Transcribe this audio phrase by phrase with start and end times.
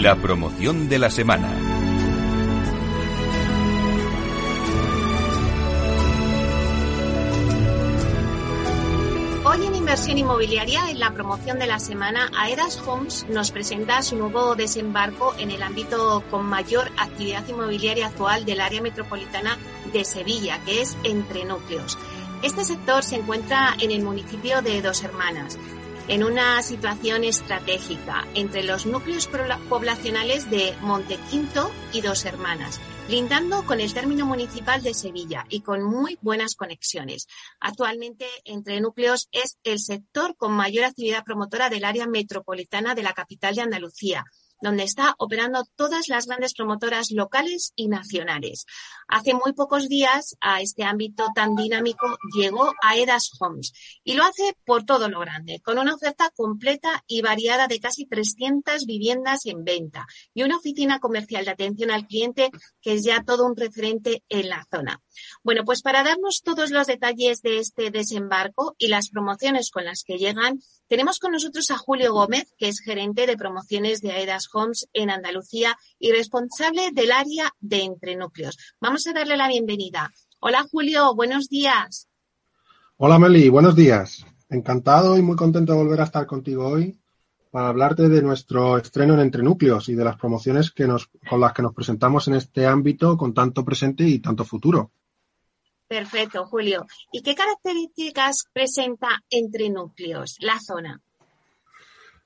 [0.00, 1.52] La promoción de la semana.
[9.44, 14.16] Hoy en Inversión Inmobiliaria, en la promoción de la semana, Aedas Homes nos presenta su
[14.16, 19.58] nuevo desembarco en el ámbito con mayor actividad inmobiliaria actual del área metropolitana
[19.92, 21.98] de Sevilla, que es Entre Núcleos.
[22.42, 25.58] Este sector se encuentra en el municipio de Dos Hermanas,
[26.08, 29.28] en una situación estratégica entre los núcleos
[29.68, 35.82] poblacionales de Montequinto y Dos Hermanas, lindando con el término municipal de Sevilla y con
[35.82, 37.28] muy buenas conexiones.
[37.60, 43.12] Actualmente, entre núcleos es el sector con mayor actividad promotora del área metropolitana de la
[43.12, 44.24] capital de Andalucía,
[44.62, 48.64] donde está operando todas las grandes promotoras locales y nacionales.
[49.08, 53.72] Hace muy pocos días a este ámbito tan dinámico llegó a Edas Homes
[54.04, 58.06] y lo hace por todo lo grande, con una oferta completa y variada de casi
[58.06, 63.24] 300 viviendas en venta y una oficina comercial de atención al cliente que es ya
[63.24, 65.02] todo un referente en la zona.
[65.42, 70.04] Bueno, pues para darnos todos los detalles de este desembarco y las promociones con las
[70.04, 74.48] que llegan, tenemos con nosotros a Julio Gómez, que es gerente de promociones de Aedas
[74.52, 78.58] Homes en Andalucía y responsable del área de entrenúcleos.
[78.80, 80.10] Vamos a darle la bienvenida.
[80.40, 82.08] Hola Julio, buenos días.
[82.96, 84.24] Hola Meli, buenos días.
[84.48, 86.98] Encantado y muy contento de volver a estar contigo hoy
[87.50, 91.52] para hablarte de nuestro estreno en Entrenúcleos y de las promociones que nos, con las
[91.52, 94.92] que nos presentamos en este ámbito con tanto presente y tanto futuro.
[95.92, 96.86] Perfecto, Julio.
[97.12, 101.02] ¿Y qué características presenta Entre Núcleos, la zona?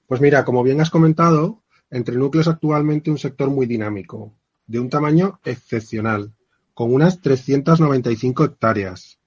[0.06, 4.32] Pues mira, como bien has comentado, Entre Núcleos es actualmente un sector muy dinámico,
[4.68, 6.32] de un tamaño excepcional,
[6.74, 9.18] con unas 395 hectáreas,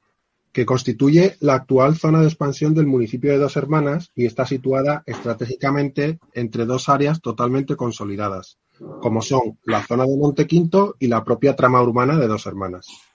[0.53, 5.03] que constituye la actual zona de expansión del municipio de Dos Hermanas y está situada
[5.05, 8.57] estratégicamente entre dos áreas totalmente consolidadas,
[9.01, 13.08] como son la zona de Montequinto y la propia trama urbana de Dos Hermanas.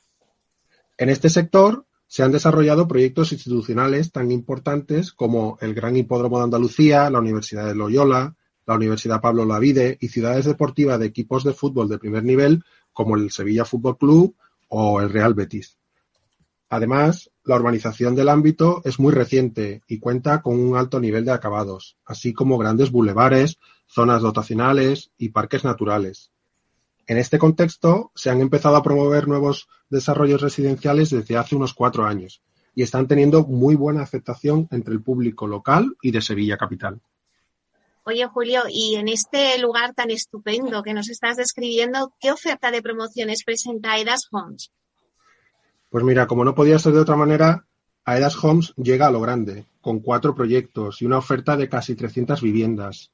[0.97, 6.44] En este sector se han desarrollado proyectos institucionales tan importantes como el Gran Hipódromo de
[6.44, 11.53] Andalucía, la Universidad de Loyola, la Universidad Pablo Lavide y ciudades deportivas de equipos de
[11.53, 14.37] fútbol de primer nivel como el Sevilla Fútbol Club
[14.69, 15.78] o el Real Betis.
[16.69, 21.32] Además, la urbanización del ámbito es muy reciente y cuenta con un alto nivel de
[21.32, 26.31] acabados, así como grandes bulevares, zonas dotacionales y parques naturales.
[27.06, 32.04] En este contexto, se han empezado a promover nuevos desarrollos residenciales desde hace unos cuatro
[32.06, 32.42] años
[32.75, 37.00] y están teniendo muy buena aceptación entre el público local y de Sevilla capital.
[38.06, 42.82] Oye, Julio, y en este lugar tan estupendo que nos estás describiendo, ¿qué oferta de
[42.82, 44.70] promociones presenta Aedas Homes?
[45.88, 47.66] Pues mira, como no podía ser de otra manera,
[48.04, 52.43] Aedas Homes llega a lo grande, con cuatro proyectos y una oferta de casi 300
[52.43, 53.10] viviendas,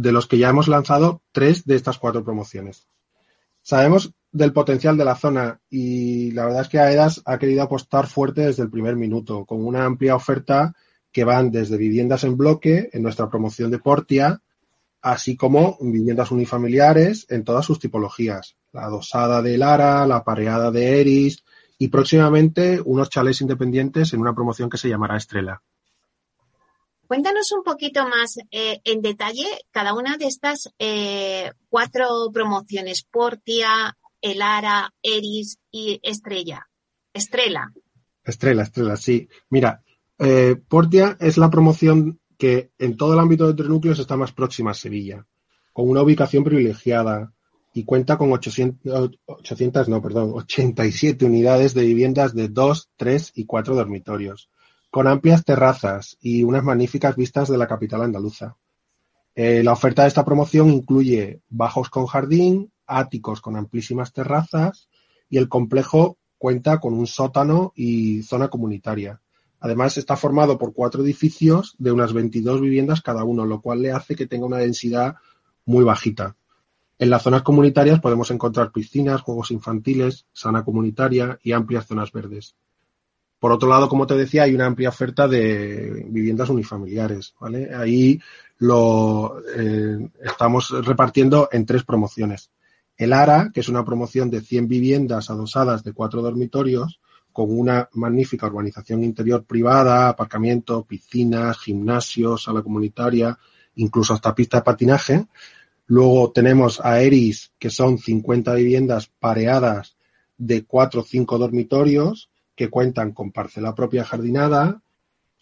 [0.00, 2.88] de los que ya hemos lanzado tres de estas cuatro promociones.
[3.62, 8.06] Sabemos del potencial de la zona y la verdad es que AEDAS ha querido apostar
[8.06, 10.74] fuerte desde el primer minuto, con una amplia oferta
[11.12, 14.40] que van desde viviendas en bloque en nuestra promoción de Portia,
[15.02, 21.00] así como viviendas unifamiliares en todas sus tipologías, la dosada de Lara, la pareada de
[21.00, 21.44] Eris
[21.78, 25.60] y próximamente unos chalés independientes en una promoción que se llamará Estrella.
[27.10, 33.98] Cuéntanos un poquito más eh, en detalle cada una de estas eh, cuatro promociones, Portia,
[34.20, 36.68] Elara, Eris y Estrella.
[37.12, 37.72] Estrella.
[38.22, 39.28] Estrella, Estrella, sí.
[39.48, 39.82] Mira,
[40.20, 44.70] eh, Portia es la promoción que en todo el ámbito de Trenúcleos está más próxima
[44.70, 45.26] a Sevilla,
[45.72, 47.32] con una ubicación privilegiada
[47.74, 53.46] y cuenta con 800, 800 no, perdón, 87 unidades de viviendas de 2, 3 y
[53.46, 54.48] 4 dormitorios
[54.90, 58.56] con amplias terrazas y unas magníficas vistas de la capital andaluza.
[59.34, 64.88] Eh, la oferta de esta promoción incluye bajos con jardín, áticos con amplísimas terrazas
[65.28, 69.20] y el complejo cuenta con un sótano y zona comunitaria.
[69.60, 73.92] Además, está formado por cuatro edificios de unas 22 viviendas cada uno, lo cual le
[73.92, 75.16] hace que tenga una densidad
[75.66, 76.36] muy bajita.
[76.98, 82.56] En las zonas comunitarias podemos encontrar piscinas, juegos infantiles, zona comunitaria y amplias zonas verdes.
[83.40, 87.34] Por otro lado, como te decía, hay una amplia oferta de viviendas unifamiliares.
[87.40, 87.74] ¿vale?
[87.74, 88.20] Ahí
[88.58, 92.50] lo eh, estamos repartiendo en tres promociones.
[92.98, 97.00] El ARA, que es una promoción de 100 viviendas adosadas de cuatro dormitorios,
[97.32, 103.38] con una magnífica urbanización interior privada, aparcamiento, piscinas, gimnasio, sala comunitaria,
[103.76, 105.26] incluso hasta pista de patinaje.
[105.86, 109.96] Luego tenemos a Eris, que son 50 viviendas pareadas
[110.36, 112.29] de cuatro o cinco dormitorios,
[112.60, 114.82] que cuentan con parcela propia jardinada,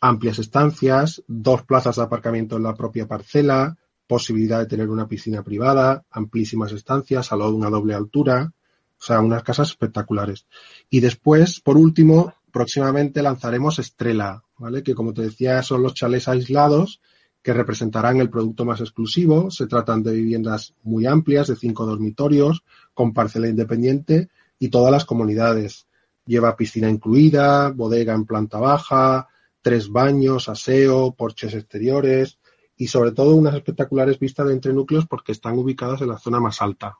[0.00, 3.76] amplias estancias, dos plazas de aparcamiento en la propia parcela,
[4.06, 8.52] posibilidad de tener una piscina privada, amplísimas estancias, a de una doble altura,
[9.00, 10.46] o sea, unas casas espectaculares.
[10.88, 14.84] Y después, por último, próximamente lanzaremos Estrella, ¿vale?
[14.84, 17.00] Que como te decía, son los chalés aislados
[17.42, 19.50] que representarán el producto más exclusivo.
[19.50, 22.62] Se tratan de viviendas muy amplias, de cinco dormitorios,
[22.94, 24.28] con parcela independiente
[24.60, 25.87] y todas las comunidades.
[26.28, 29.28] Lleva piscina incluida, bodega en planta baja,
[29.62, 32.38] tres baños, aseo, porches exteriores
[32.76, 36.38] y sobre todo unas espectaculares vistas de entre núcleos porque están ubicadas en la zona
[36.38, 36.98] más alta.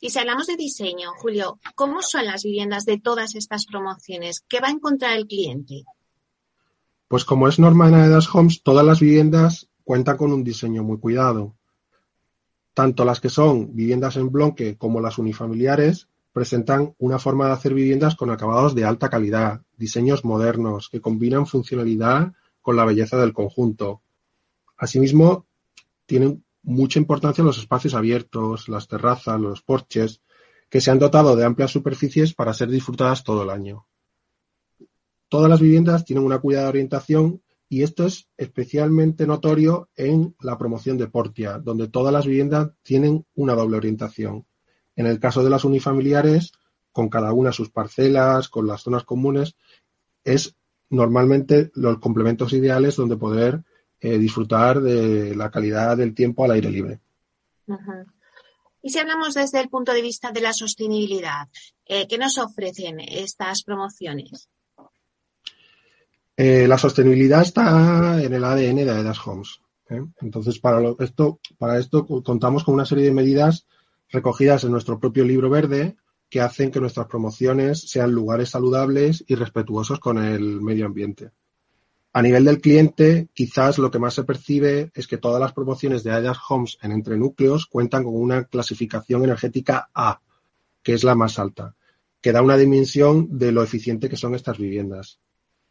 [0.00, 4.44] Y si hablamos de diseño, Julio, ¿cómo son las viviendas de todas estas promociones?
[4.48, 5.82] ¿Qué va a encontrar el cliente?
[7.08, 11.00] Pues como es norma en Aedas Homes, todas las viviendas cuentan con un diseño muy
[11.00, 11.56] cuidado.
[12.72, 17.74] Tanto las que son viviendas en bloque como las unifamiliares presentan una forma de hacer
[17.74, 23.32] viviendas con acabados de alta calidad, diseños modernos que combinan funcionalidad con la belleza del
[23.32, 24.02] conjunto.
[24.76, 25.46] Asimismo,
[26.06, 30.22] tienen mucha importancia los espacios abiertos, las terrazas, los porches,
[30.68, 33.86] que se han dotado de amplias superficies para ser disfrutadas todo el año.
[35.28, 40.98] Todas las viviendas tienen una cuidada orientación y esto es especialmente notorio en la promoción
[40.98, 44.46] de Portia, donde todas las viviendas tienen una doble orientación.
[44.96, 46.52] En el caso de las unifamiliares,
[46.92, 49.56] con cada una sus parcelas, con las zonas comunes,
[50.24, 50.54] es
[50.90, 53.62] normalmente los complementos ideales donde poder
[54.00, 57.00] eh, disfrutar de la calidad del tiempo al aire libre.
[58.82, 61.48] Y si hablamos desde el punto de vista de la sostenibilidad,
[61.86, 64.48] eh, ¿qué nos ofrecen estas promociones?
[66.36, 69.60] Eh, la sostenibilidad está en el ADN de Aedas Homes.
[70.20, 73.66] Entonces, para esto, para esto contamos con una serie de medidas
[74.12, 75.96] recogidas en nuestro propio libro verde
[76.28, 81.32] que hacen que nuestras promociones sean lugares saludables y respetuosos con el medio ambiente.
[82.14, 86.02] A nivel del cliente, quizás lo que más se percibe es que todas las promociones
[86.04, 90.20] de Aedas Homes en entre núcleos cuentan con una clasificación energética A,
[90.82, 91.74] que es la más alta,
[92.20, 95.20] que da una dimensión de lo eficiente que son estas viviendas.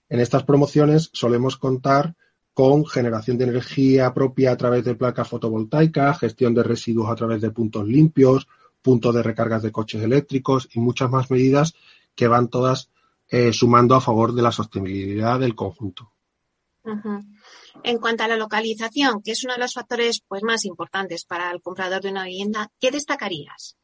[0.09, 2.15] En estas promociones solemos contar
[2.53, 7.41] con generación de energía propia a través de placas fotovoltaicas, gestión de residuos a través
[7.41, 8.47] de puntos limpios,
[8.81, 11.73] puntos de recargas de coches eléctricos y muchas más medidas
[12.15, 12.89] que van todas
[13.29, 16.11] eh, sumando a favor de la sostenibilidad del conjunto.
[17.83, 21.51] En cuanto a la localización, que es uno de los factores pues, más importantes para
[21.51, 23.77] el comprador de una vivienda, ¿qué destacarías?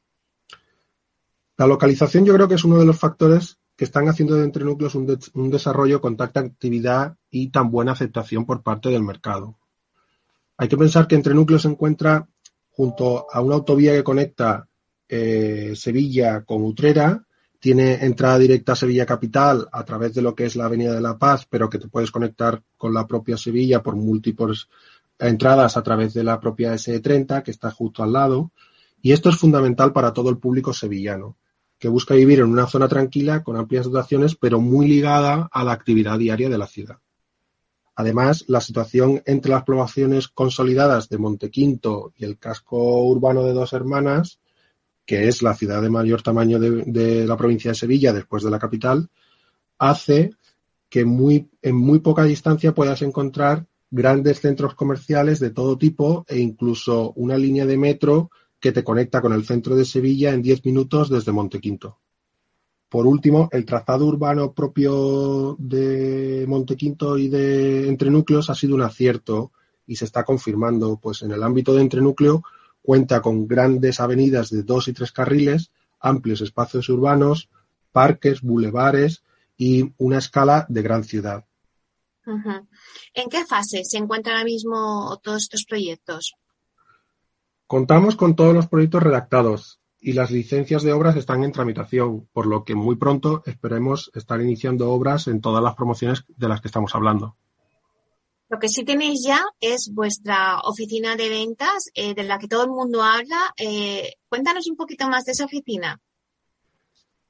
[1.58, 4.66] La localización yo creo que es uno de los factores que están haciendo de Entre
[4.66, 9.56] Núcleos un, desarrollo con tanta actividad y tan buena aceptación por parte del mercado.
[10.58, 12.28] Hay que pensar que Entre Núcleos se encuentra
[12.72, 14.68] junto a una autovía que conecta
[15.08, 17.24] eh, Sevilla con Utrera,
[17.60, 21.02] tiene entrada directa a Sevilla Capital a través de lo que es la Avenida de
[21.02, 24.70] la Paz, pero que te puedes conectar con la propia Sevilla por múltiples
[25.20, 28.52] entradas a través de la propia SE30, que está justo al lado.
[29.04, 31.38] Y esto es fundamental para todo el público sevillano
[31.80, 35.74] que busca vivir en una zona tranquila con amplias dotaciones, pero muy ligada a la
[35.74, 36.98] actividad diaria de la ciudad.
[37.96, 43.74] Además, la situación entre las poblaciones consolidadas de Montequinto y el casco urbano de Dos
[43.74, 44.40] Hermanas,
[45.06, 48.60] que es la ciudad de mayor tamaño de, la provincia de Sevilla después de la
[48.60, 49.10] capital,
[49.80, 50.36] hace
[50.90, 56.40] que muy, en muy poca distancia puedas encontrar grandes centros comerciales de todo tipo e
[56.40, 60.66] incluso una línea de metro que te conecta con el centro de Sevilla en 10
[60.66, 62.00] minutos desde Montequinto.
[62.90, 69.52] Por último, el trazado urbano propio de Montequinto y de Entrenúcleos ha sido un acierto
[69.86, 72.44] y se está confirmando, pues en el ámbito de Entrenúcleo
[72.82, 77.50] cuenta con grandes avenidas de dos y tres carriles, amplios espacios urbanos,
[77.92, 79.24] parques, bulevares
[79.58, 81.46] y una escala de gran ciudad.
[83.14, 86.36] ¿En qué fase se encuentran ahora mismo todos estos proyectos?
[87.68, 92.48] Contamos con todos los proyectos redactados y las licencias de obras están en tramitación, por
[92.48, 96.70] lo que muy pronto esperemos estar iniciando obras en todas las promociones de las que
[96.70, 97.36] estamos hablando.
[98.50, 102.64] Lo que sí tenéis ya es vuestra oficina de ventas, eh, de la que todo
[102.64, 103.54] el mundo habla.
[103.58, 106.00] Eh, cuéntanos un poquito más de esa oficina.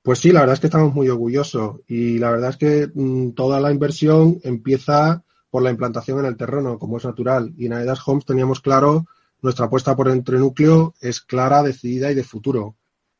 [0.03, 3.31] Pues sí, la verdad es que estamos muy orgullosos y la verdad es que mm,
[3.31, 7.51] toda la inversión empieza por la implantación en el terreno, como es natural.
[7.57, 9.07] Y en Aedas Homes teníamos claro
[9.41, 12.75] nuestra apuesta por entrenúcleo es clara, decidida y de futuro.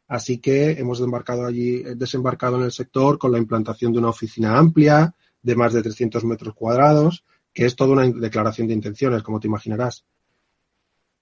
[0.08, 4.58] Así que hemos desembarcado allí, desembarcado en el sector con la implantación de una oficina
[4.58, 9.40] amplia de más de 300 metros cuadrados, que es toda una declaración de intenciones, como
[9.40, 10.06] te imaginarás.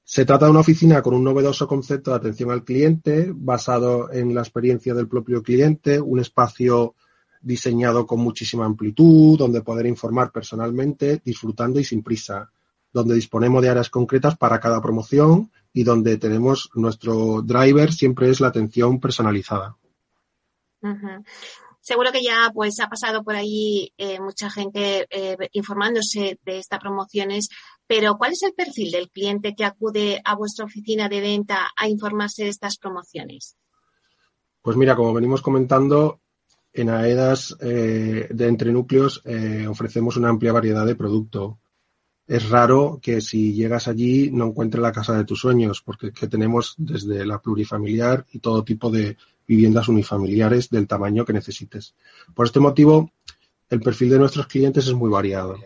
[0.04, 4.36] Se trata de una oficina con un novedoso concepto de atención al cliente, basado en
[4.36, 6.94] la experiencia del propio cliente, un espacio
[7.42, 12.52] diseñado con muchísima amplitud, donde poder informar personalmente, disfrutando y sin prisa
[12.96, 18.40] donde disponemos de áreas concretas para cada promoción y donde tenemos nuestro driver siempre es
[18.40, 19.76] la atención personalizada.
[21.82, 26.80] Seguro que ya pues ha pasado por ahí eh, mucha gente eh, informándose de estas
[26.80, 27.50] promociones,
[27.86, 31.90] pero ¿cuál es el perfil del cliente que acude a vuestra oficina de venta a
[31.90, 33.58] informarse de estas promociones?
[34.62, 36.22] Pues mira, como venimos comentando,
[36.72, 39.22] en AEDAS eh, de entre núcleos
[39.68, 41.60] ofrecemos una amplia variedad de producto.
[42.28, 46.74] Es raro que si llegas allí no encuentres la casa de tus sueños, porque tenemos
[46.78, 49.16] desde la plurifamiliar y todo tipo de
[49.48, 51.94] viviendas unifamiliares del tamaño que necesites.
[52.34, 53.12] Por este motivo,
[53.70, 55.58] el perfil de nuestros clientes es muy variado.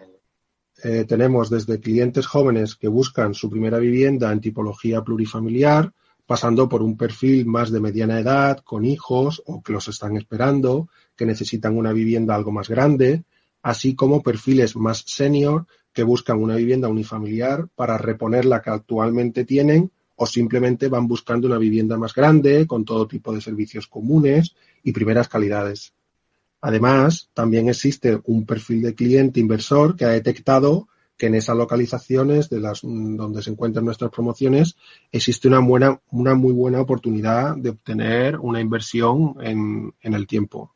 [0.83, 5.93] Eh, tenemos desde clientes jóvenes que buscan su primera vivienda en tipología plurifamiliar,
[6.25, 10.89] pasando por un perfil más de mediana edad, con hijos o que los están esperando,
[11.15, 13.23] que necesitan una vivienda algo más grande,
[13.61, 19.45] así como perfiles más senior que buscan una vivienda unifamiliar para reponer la que actualmente
[19.45, 24.53] tienen o simplemente van buscando una vivienda más grande, con todo tipo de servicios comunes
[24.83, 25.93] y primeras calidades.
[26.61, 32.49] Además, también existe un perfil de cliente inversor que ha detectado que en esas localizaciones
[32.49, 34.77] de las donde se encuentran nuestras promociones
[35.11, 40.73] existe una buena, una muy buena oportunidad de obtener una inversión en, en el tiempo.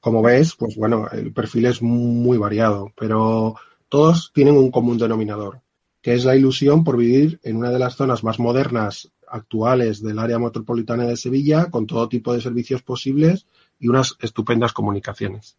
[0.00, 3.56] Como ves, pues bueno, el perfil es muy variado, pero
[3.92, 5.60] todos tienen un común denominador
[6.00, 10.18] que es la ilusión por vivir en una de las zonas más modernas actuales del
[10.18, 13.46] área metropolitana de Sevilla, con todo tipo de servicios posibles
[13.78, 15.58] y unas estupendas comunicaciones.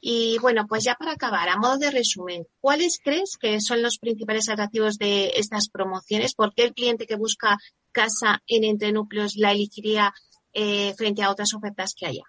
[0.00, 3.98] Y bueno, pues ya para acabar, a modo de resumen, ¿cuáles crees que son los
[3.98, 6.34] principales atractivos de estas promociones?
[6.34, 7.58] ¿Por qué el cliente que busca
[7.92, 10.12] casa en entre núcleos la elegiría
[10.54, 12.24] eh, frente a otras ofertas que haya?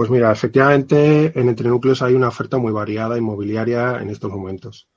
[0.00, 4.88] Pues mira, efectivamente en Entre Núcleos hay una oferta muy variada inmobiliaria en estos momentos.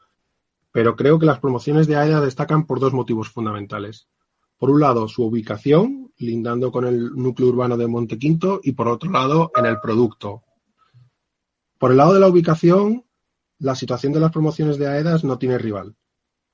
[0.72, 4.08] Pero creo que las promociones de AEDA destacan por dos motivos fundamentales.
[4.58, 9.12] Por un lado, su ubicación, lindando con el núcleo urbano de Montequinto, y por otro
[9.12, 10.44] lado, en el producto.
[11.78, 13.04] Por el lado de la ubicación,
[13.60, 15.98] la situación de las promociones de AEDAS no tiene rival,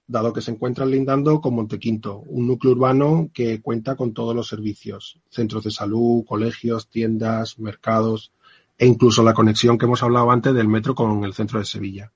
[0.07, 4.47] dado que se encuentran lindando con Montequinto, un núcleo urbano que cuenta con todos los
[4.47, 8.33] servicios, centros de salud, colegios, tiendas, mercados,
[8.79, 12.13] e incluso la conexión que hemos hablado antes del metro con el centro de Sevilla.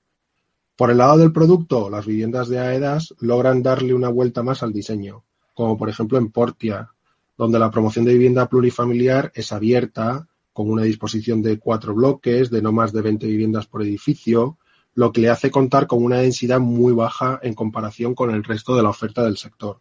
[0.76, 4.72] Por el lado del producto, las viviendas de AEDAS logran darle una vuelta más al
[4.72, 6.90] diseño, como por ejemplo en Portia,
[7.36, 12.62] donde la promoción de vivienda plurifamiliar es abierta, con una disposición de cuatro bloques, de
[12.62, 14.56] no más de 20 viviendas por edificio,
[14.94, 18.74] lo que le hace contar con una densidad muy baja en comparación con el resto
[18.74, 19.80] de la oferta del sector.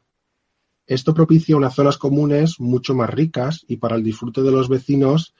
[0.85, 5.33] Esto propicia unas zonas comunes mucho más ricas y para el disfrute de los vecinos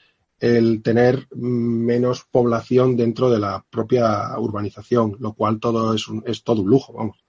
[0.43, 6.63] el tener menos población dentro de la propia urbanización, lo cual todo es, es todo
[6.63, 7.23] un lujo, vamos.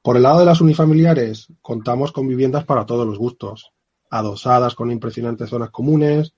[0.00, 3.72] Por el lado de las unifamiliares, contamos con viviendas para todos los gustos,
[4.08, 6.32] adosadas con impresionantes zonas comunes,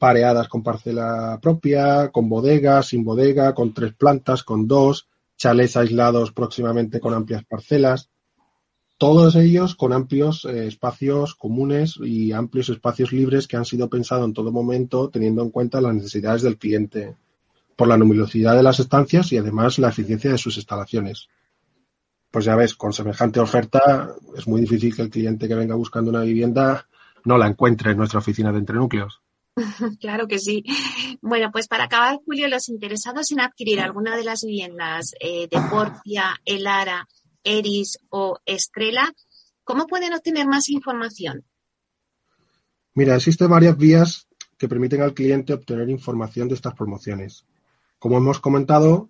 [0.00, 6.32] pareadas con parcela propia, con bodega, sin bodega, con tres plantas, con dos, chalés aislados
[6.32, 8.10] próximamente con amplias parcelas
[8.98, 14.26] todos ellos con amplios eh, espacios comunes y amplios espacios libres que han sido pensados
[14.26, 17.16] en todo momento teniendo en cuenta las necesidades del cliente
[17.76, 21.28] por la numerosidad de las estancias y además la eficiencia de sus instalaciones.
[22.30, 26.10] Pues ya ves, con semejante oferta es muy difícil que el cliente que venga buscando
[26.10, 26.88] una vivienda
[27.24, 29.22] no la encuentre en nuestra oficina de entrenúcleos.
[30.00, 30.64] Claro que sí.
[31.20, 35.60] Bueno, pues para acabar, Julio, los interesados en adquirir alguna de las viviendas eh, de
[35.70, 37.08] Portia, Elara,
[37.44, 39.12] Eris o Estrella,
[39.64, 41.44] ¿cómo pueden obtener más información?
[42.94, 47.46] Mira, existen varias vías que permiten al cliente obtener información de estas promociones.
[47.98, 49.08] Como hemos comentado,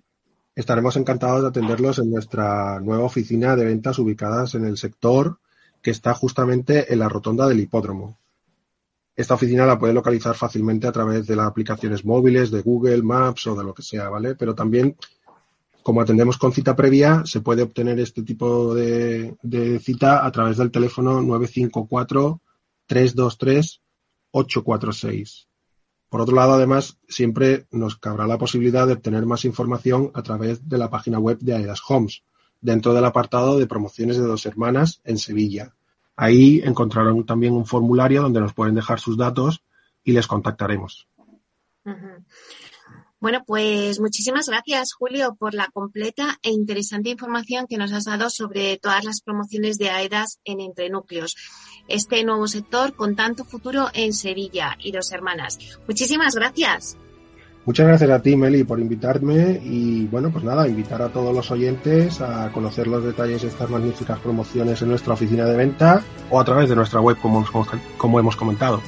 [0.55, 5.39] estaremos encantados de atenderlos en nuestra nueva oficina de ventas ubicadas en el sector
[5.81, 8.19] que está justamente en la rotonda del hipódromo.
[9.17, 13.47] Esta oficina la puede localizar fácilmente a través de las aplicaciones móviles de Google Maps
[13.49, 14.35] o de lo que sea, ¿vale?
[14.35, 14.97] Pero también
[15.89, 19.35] como atendemos con cita previa, se puede obtener este tipo de,
[19.83, 21.23] cita a través del teléfono
[22.91, 25.47] 954-323-846.
[26.11, 30.69] Por otro lado, además, siempre nos cabrá la posibilidad de obtener más información a través
[30.69, 32.23] de la página web de Aedas Homes,
[32.61, 35.75] dentro del apartado de promociones de dos hermanas en Sevilla.
[36.17, 39.63] Ahí encontrarán también un formulario donde nos pueden dejar sus datos
[40.05, 41.09] y les contactaremos.
[43.21, 48.31] Bueno, pues muchísimas gracias, Julio, por la completa e interesante información que nos has dado
[48.31, 51.35] sobre todas las promociones de AEDAS en Entre Núcleos,
[51.89, 55.59] este nuevo sector con tanto futuro en Sevilla y dos hermanas.
[55.89, 56.97] Muchísimas gracias.
[57.65, 61.51] Muchas gracias a ti, Meli, por invitarme y bueno, pues nada, invitar a todos los
[61.51, 66.41] oyentes a conocer los detalles de estas magníficas promociones en nuestra oficina de venta o
[66.41, 67.45] a través de nuestra web, como,
[67.97, 68.81] como hemos comentado.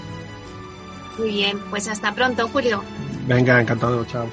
[1.19, 2.83] Muy bien, pues hasta pronto, Julio.
[3.31, 4.29] Venga, encantado, chao.